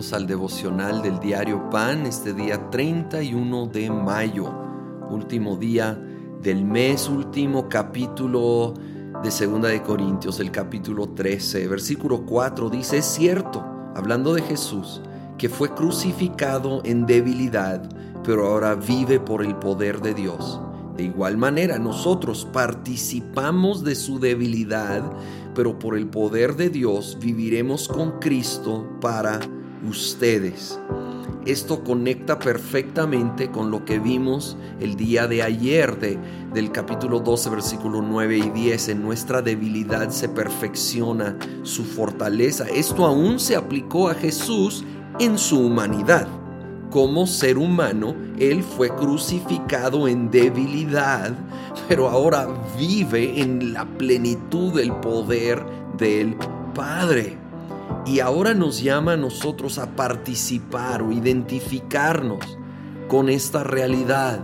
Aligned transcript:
al 0.00 0.26
devocional 0.26 1.02
del 1.02 1.20
diario 1.20 1.68
Pan 1.68 2.06
este 2.06 2.32
día 2.32 2.70
31 2.70 3.66
de 3.66 3.90
mayo, 3.90 4.50
último 5.10 5.56
día 5.56 5.92
del 6.42 6.64
mes, 6.64 7.06
último 7.06 7.68
capítulo 7.68 8.72
de 9.22 9.30
Segunda 9.30 9.68
de 9.68 9.82
Corintios, 9.82 10.40
el 10.40 10.50
capítulo 10.50 11.10
13, 11.10 11.68
versículo 11.68 12.24
4 12.24 12.70
dice, 12.70 12.96
es 12.96 13.04
cierto, 13.04 13.62
hablando 13.94 14.32
de 14.32 14.40
Jesús, 14.40 15.02
que 15.36 15.50
fue 15.50 15.74
crucificado 15.74 16.80
en 16.86 17.04
debilidad, 17.04 17.86
pero 18.24 18.46
ahora 18.46 18.76
vive 18.76 19.20
por 19.20 19.44
el 19.44 19.54
poder 19.56 20.00
de 20.00 20.14
Dios. 20.14 20.62
De 20.96 21.04
igual 21.04 21.36
manera, 21.36 21.78
nosotros 21.78 22.48
participamos 22.50 23.84
de 23.84 23.94
su 23.94 24.18
debilidad, 24.18 25.02
pero 25.54 25.78
por 25.78 25.94
el 25.98 26.06
poder 26.06 26.56
de 26.56 26.70
Dios 26.70 27.18
viviremos 27.20 27.86
con 27.86 28.18
Cristo 28.18 28.88
para 29.02 29.40
ustedes. 29.88 30.78
Esto 31.46 31.82
conecta 31.82 32.38
perfectamente 32.38 33.50
con 33.50 33.70
lo 33.70 33.84
que 33.84 33.98
vimos 33.98 34.56
el 34.78 34.96
día 34.96 35.26
de 35.26 35.42
ayer 35.42 35.98
de, 35.98 36.18
del 36.52 36.70
capítulo 36.70 37.20
12, 37.20 37.50
versículo 37.50 38.02
9 38.02 38.38
y 38.38 38.50
10. 38.50 38.88
En 38.90 39.02
nuestra 39.02 39.40
debilidad 39.40 40.10
se 40.10 40.28
perfecciona 40.28 41.38
su 41.62 41.84
fortaleza. 41.84 42.66
Esto 42.68 43.06
aún 43.06 43.40
se 43.40 43.56
aplicó 43.56 44.08
a 44.08 44.14
Jesús 44.14 44.84
en 45.18 45.38
su 45.38 45.58
humanidad 45.58 46.28
como 46.90 47.26
ser 47.26 47.56
humano, 47.56 48.14
Él 48.38 48.62
fue 48.62 48.94
crucificado 48.94 50.08
en 50.08 50.30
debilidad, 50.30 51.32
pero 51.88 52.08
ahora 52.08 52.48
vive 52.76 53.40
en 53.40 53.72
la 53.72 53.86
plenitud 53.86 54.74
del 54.74 54.92
poder 54.96 55.64
del 55.96 56.36
Padre. 56.74 57.39
Y 58.10 58.18
ahora 58.18 58.54
nos 58.54 58.82
llama 58.82 59.12
a 59.12 59.16
nosotros 59.16 59.78
a 59.78 59.94
participar 59.94 61.00
o 61.00 61.12
identificarnos 61.12 62.40
con 63.06 63.28
esta 63.28 63.62
realidad. 63.62 64.40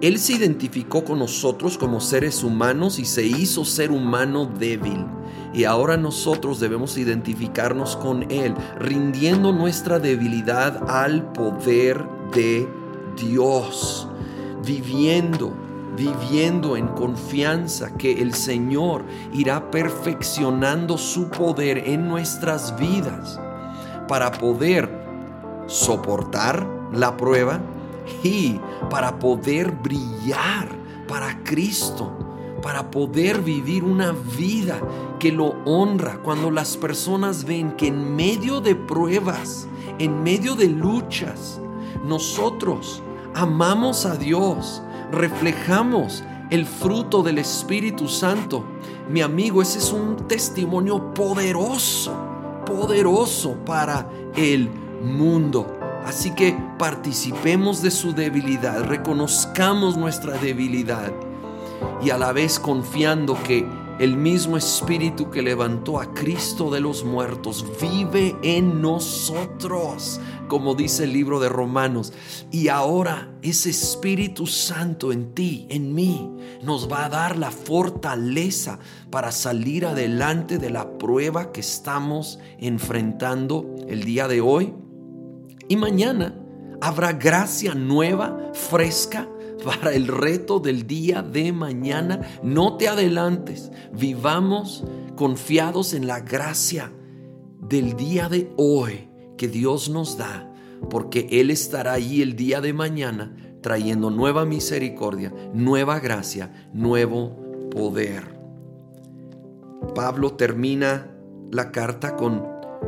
Él 0.00 0.20
se 0.20 0.34
identificó 0.34 1.04
con 1.04 1.18
nosotros 1.18 1.76
como 1.76 2.00
seres 2.00 2.44
humanos 2.44 3.00
y 3.00 3.04
se 3.04 3.26
hizo 3.26 3.64
ser 3.64 3.90
humano 3.90 4.46
débil. 4.46 5.04
Y 5.52 5.64
ahora 5.64 5.96
nosotros 5.96 6.60
debemos 6.60 6.96
identificarnos 6.96 7.96
con 7.96 8.30
Él, 8.30 8.54
rindiendo 8.78 9.52
nuestra 9.52 9.98
debilidad 9.98 10.88
al 10.88 11.32
poder 11.32 12.04
de 12.32 12.68
Dios, 13.16 14.06
viviendo, 14.64 15.52
viviendo 15.96 16.76
en 16.76 16.88
confianza 16.88 17.94
que 17.96 18.22
el 18.22 18.34
Señor 18.34 19.04
irá 19.32 19.70
perfeccionando 19.70 20.98
su 20.98 21.28
poder 21.28 21.78
en 21.88 22.08
nuestras 22.08 22.76
vidas 22.78 23.40
para 24.08 24.32
poder 24.32 24.90
soportar 25.66 26.66
la 26.92 27.16
prueba 27.16 27.60
y 28.22 28.58
para 28.90 29.18
poder 29.18 29.70
brillar 29.72 30.68
para 31.06 31.42
Cristo 31.44 32.22
para 32.62 32.90
poder 32.90 33.42
vivir 33.42 33.84
una 33.84 34.12
vida 34.12 34.80
que 35.18 35.32
lo 35.32 35.56
honra. 35.66 36.20
Cuando 36.22 36.50
las 36.50 36.76
personas 36.76 37.44
ven 37.44 37.72
que 37.72 37.88
en 37.88 38.16
medio 38.16 38.60
de 38.60 38.74
pruebas, 38.76 39.66
en 39.98 40.22
medio 40.22 40.54
de 40.54 40.68
luchas, 40.68 41.60
nosotros 42.06 43.02
amamos 43.34 44.06
a 44.06 44.16
Dios, 44.16 44.82
reflejamos 45.12 46.24
el 46.50 46.66
fruto 46.66 47.22
del 47.22 47.38
Espíritu 47.38 48.08
Santo. 48.08 48.64
Mi 49.08 49.20
amigo, 49.20 49.62
ese 49.62 49.78
es 49.78 49.92
un 49.92 50.16
testimonio 50.26 51.14
poderoso, 51.14 52.14
poderoso 52.66 53.56
para 53.64 54.08
el 54.34 54.68
mundo. 55.02 55.78
Así 56.04 56.34
que 56.34 56.56
participemos 56.78 57.80
de 57.82 57.90
su 57.90 58.12
debilidad, 58.12 58.84
reconozcamos 58.84 59.96
nuestra 59.96 60.36
debilidad 60.38 61.12
y 62.02 62.10
a 62.10 62.18
la 62.18 62.32
vez 62.32 62.58
confiando 62.58 63.40
que 63.44 63.66
el 64.02 64.16
mismo 64.16 64.56
Espíritu 64.56 65.30
que 65.30 65.42
levantó 65.42 66.00
a 66.00 66.12
Cristo 66.12 66.72
de 66.72 66.80
los 66.80 67.04
muertos 67.04 67.64
vive 67.80 68.34
en 68.42 68.82
nosotros, 68.82 70.20
como 70.48 70.74
dice 70.74 71.04
el 71.04 71.12
libro 71.12 71.38
de 71.38 71.48
Romanos. 71.48 72.12
Y 72.50 72.66
ahora 72.66 73.32
ese 73.42 73.70
Espíritu 73.70 74.48
Santo 74.48 75.12
en 75.12 75.34
ti, 75.34 75.68
en 75.70 75.94
mí, 75.94 76.28
nos 76.64 76.90
va 76.90 77.04
a 77.04 77.10
dar 77.10 77.38
la 77.38 77.52
fortaleza 77.52 78.80
para 79.08 79.30
salir 79.30 79.86
adelante 79.86 80.58
de 80.58 80.70
la 80.70 80.98
prueba 80.98 81.52
que 81.52 81.60
estamos 81.60 82.40
enfrentando 82.58 83.76
el 83.86 84.02
día 84.02 84.26
de 84.26 84.40
hoy. 84.40 84.74
Y 85.68 85.76
mañana 85.76 86.34
habrá 86.80 87.12
gracia 87.12 87.76
nueva, 87.76 88.50
fresca, 88.52 89.28
para 89.64 89.92
el 89.92 90.08
reto 90.08 90.60
del 90.60 90.86
día 90.86 91.22
de 91.22 91.52
mañana. 91.52 92.20
No 92.42 92.76
te 92.76 92.88
adelantes, 92.88 93.70
vivamos 93.92 94.84
confiados 95.16 95.94
en 95.94 96.06
la 96.06 96.20
gracia 96.20 96.92
del 97.60 97.96
día 97.96 98.28
de 98.28 98.52
hoy 98.56 99.08
que 99.36 99.48
Dios 99.48 99.88
nos 99.88 100.18
da, 100.18 100.52
porque 100.90 101.26
Él 101.30 101.50
estará 101.50 101.92
allí 101.92 102.22
el 102.22 102.36
día 102.36 102.60
de 102.60 102.72
mañana 102.72 103.36
trayendo 103.62 104.10
nueva 104.10 104.44
misericordia, 104.44 105.32
nueva 105.54 106.00
gracia, 106.00 106.68
nuevo 106.72 107.36
poder. 107.70 108.38
Pablo 109.94 110.34
termina 110.34 111.10
la 111.50 111.70
carta 111.70 112.16
con 112.16 112.46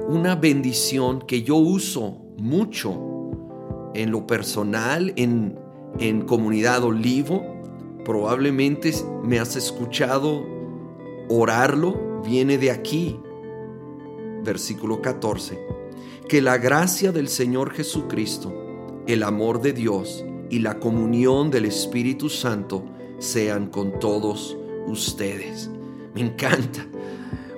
una 0.09 0.35
bendición 0.35 1.21
que 1.21 1.43
yo 1.43 1.57
uso 1.57 2.25
mucho 2.37 3.91
en 3.95 4.11
lo 4.11 4.27
personal, 4.27 5.13
en 5.17 5.59
en 5.99 6.23
Comunidad 6.23 6.85
Olivo. 6.85 7.45
Probablemente 8.05 8.93
me 9.23 9.39
has 9.39 9.57
escuchado 9.57 10.45
orarlo. 11.29 12.23
Viene 12.25 12.59
de 12.59 12.71
aquí. 12.71 13.19
Versículo 14.43 15.01
14. 15.01 15.59
Que 16.29 16.43
la 16.43 16.59
gracia 16.59 17.13
del 17.13 17.29
Señor 17.29 17.73
Jesucristo, 17.73 18.53
el 19.07 19.23
amor 19.23 19.61
de 19.61 19.73
Dios 19.73 20.25
y 20.51 20.61
la 20.61 20.79
comunión 20.79 21.51
del 21.51 21.67
Espíritu 21.67 22.29
Santo 22.29 22.85
sean 23.19 23.69
con 23.69 23.99
todos 23.99 24.57
ustedes. 24.87 25.71
Me 26.15 26.21
encanta 26.23 26.87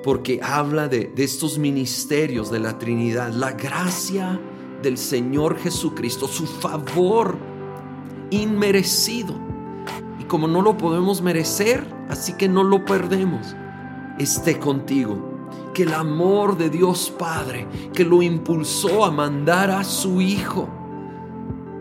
porque 0.03 0.41
habla 0.43 0.87
de, 0.87 1.11
de, 1.15 1.25
estos 1.25 1.59
ministerios 1.59 2.51
de 2.51 2.61
la 2.61 2.79
Trinidad, 2.79 3.33
la 3.33 3.53
gracia 3.53 4.41
del 4.81 4.99
Señor 4.99 5.59
Jesucristo, 5.59 6.29
su 6.29 6.47
favor 6.47 7.56
inmerecido. 8.31 9.35
Y 10.21 10.25
como 10.25 10.49
no 10.49 10.63
lo 10.63 10.77
podemos 10.77 11.23
merecer, 11.23 11.87
así 12.09 12.33
que 12.35 12.49
no 12.49 12.63
lo 12.63 12.85
perdemos, 12.85 13.55
esté 14.19 14.59
contigo. 14.59 15.35
Que 15.75 15.83
el 15.83 15.95
amor 15.95 16.57
de 16.57 16.71
Dios 16.71 17.13
Padre, 17.19 17.67
que 17.93 18.05
lo 18.05 18.23
impulsó 18.23 19.05
a 19.05 19.11
mandar 19.11 19.71
a 19.71 19.85
su 19.85 20.21
Hijo, 20.21 20.69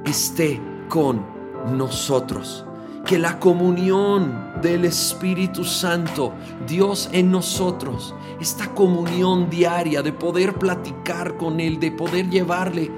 esté 0.05 0.61
con 0.89 1.25
nosotros. 1.71 2.65
Que 3.05 3.17
la 3.19 3.39
comunión 3.39 4.51
del 4.61 4.85
Espíritu 4.85 5.63
Santo, 5.63 6.33
Dios 6.67 7.09
en 7.13 7.31
nosotros, 7.31 8.15
esta 8.41 8.73
comunión 8.73 9.49
diaria 9.49 10.01
de 10.01 10.11
poder 10.11 10.55
platicar 10.55 11.37
con 11.37 11.59
Él, 11.59 11.79
de 11.79 11.91
poder 11.91 12.29
llevarle 12.29 12.91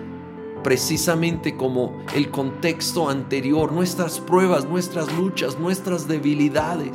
precisamente 0.67 1.55
como 1.55 1.94
el 2.13 2.29
contexto 2.29 3.09
anterior, 3.09 3.72
nuestras 3.72 4.19
pruebas, 4.19 4.68
nuestras 4.68 5.09
luchas, 5.13 5.57
nuestras 5.57 6.09
debilidades, 6.09 6.92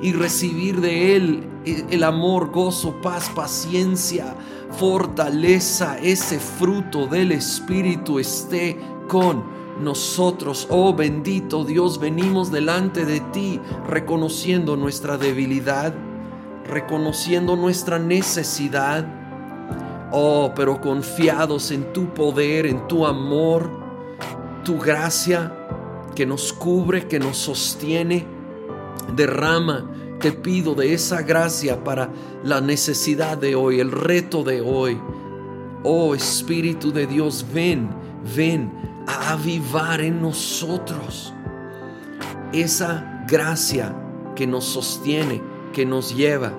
y 0.00 0.14
recibir 0.14 0.80
de 0.80 1.14
Él 1.14 1.46
el 1.66 2.02
amor, 2.02 2.50
gozo, 2.50 2.94
paz, 3.02 3.30
paciencia, 3.34 4.34
fortaleza, 4.78 5.98
ese 5.98 6.40
fruto 6.40 7.06
del 7.06 7.32
Espíritu 7.32 8.18
esté 8.18 8.78
con 9.08 9.44
nosotros. 9.78 10.66
Oh 10.70 10.94
bendito 10.94 11.66
Dios, 11.66 12.00
venimos 12.00 12.50
delante 12.50 13.04
de 13.04 13.20
ti 13.20 13.60
reconociendo 13.88 14.78
nuestra 14.78 15.18
debilidad, 15.18 15.92
reconociendo 16.66 17.56
nuestra 17.56 17.98
necesidad 17.98 19.19
Oh, 20.12 20.52
pero 20.54 20.80
confiados 20.80 21.70
en 21.70 21.92
tu 21.92 22.12
poder, 22.12 22.66
en 22.66 22.86
tu 22.88 23.06
amor, 23.06 23.70
tu 24.64 24.78
gracia 24.78 25.52
que 26.14 26.26
nos 26.26 26.52
cubre, 26.52 27.06
que 27.06 27.18
nos 27.18 27.36
sostiene. 27.36 28.26
Derrama, 29.14 29.90
te 30.20 30.32
pido 30.32 30.74
de 30.74 30.92
esa 30.92 31.22
gracia 31.22 31.82
para 31.82 32.10
la 32.44 32.60
necesidad 32.60 33.38
de 33.38 33.54
hoy, 33.54 33.80
el 33.80 33.90
reto 33.92 34.44
de 34.44 34.60
hoy. 34.60 35.00
Oh 35.82 36.14
Espíritu 36.14 36.92
de 36.92 37.06
Dios, 37.06 37.46
ven, 37.54 37.90
ven 38.36 38.70
a 39.06 39.32
avivar 39.32 40.00
en 40.00 40.20
nosotros 40.20 41.32
esa 42.52 43.24
gracia 43.26 43.96
que 44.34 44.46
nos 44.46 44.64
sostiene, 44.64 45.42
que 45.72 45.86
nos 45.86 46.14
lleva. 46.14 46.52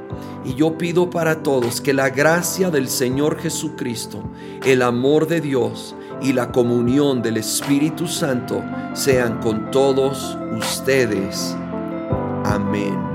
Y 0.44 0.56
yo 0.56 0.78
pido 0.78 1.10
para 1.10 1.44
todos 1.44 1.82
que 1.82 1.94
la 1.94 2.10
gracia 2.10 2.70
del 2.70 2.88
Señor 2.88 3.38
Jesucristo, 3.40 4.24
el 4.66 4.82
amor 4.82 5.28
de 5.28 5.42
Dios 5.42 5.96
y 6.22 6.34
la 6.34 6.52
comunión 6.52 7.22
del 7.22 7.38
Espíritu 7.38 8.08
Santo 8.08 8.64
sean 8.94 9.40
con 9.40 9.72
todos 9.72 10.38
ustedes. 10.58 11.56
Amén. 12.44 13.11